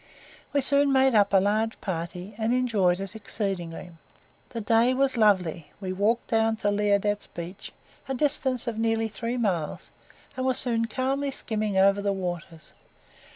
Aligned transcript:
We 0.51 0.61
soon 0.61 0.91
made 0.91 1.13
up 1.13 1.31
a 1.31 1.37
large 1.37 1.79
party, 1.79 2.33
and 2.39 2.55
enjoyed 2.55 2.99
it 2.99 3.15
exceedingly. 3.15 3.91
The 4.49 4.59
day 4.59 4.95
was 4.95 5.15
lovely. 5.15 5.71
We 5.79 5.93
walked 5.93 6.25
down 6.25 6.55
to 6.55 6.71
Liardet's 6.71 7.27
Beach, 7.27 7.71
a 8.09 8.15
distance 8.15 8.65
of 8.65 8.79
nearly 8.79 9.07
three 9.09 9.37
miles, 9.37 9.91
and 10.35 10.43
were 10.43 10.55
soon 10.55 10.85
calmly 10.85 11.29
skimming 11.29 11.77
over 11.77 12.01
the 12.01 12.13
waters. 12.13 12.73